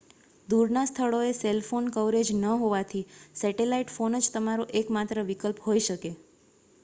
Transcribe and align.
દૂરના 0.47 0.83
સ્થળોએ 0.85 1.33
cell 1.35 1.59
phone 1.65 1.89
coverage 1.95 2.31
ન 2.35 2.47
હોવાથી 2.55 3.03
સેટેલાઇટ 3.35 3.93
ફોન 3.95 4.19
જ 4.19 4.31
તમારો 4.31 4.65
એક 4.79 4.89
માત્ર 4.95 5.21
વિકલ્પ 5.27 5.61
હોઈ 5.67 5.85
શકે 5.85 6.11